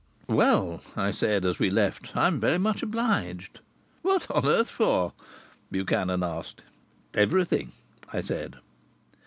[0.29, 3.59] "Well," I said as we left, "I'm very much obliged."
[4.01, 5.13] "What on earth for?"
[5.69, 6.63] Buchanan asked.
[7.13, 7.71] "Everything,"
[8.11, 8.55] I said.